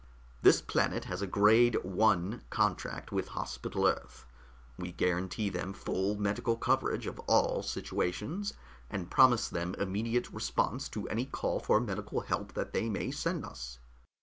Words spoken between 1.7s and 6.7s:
I contract with Hospital Earth. We guarantee them full medical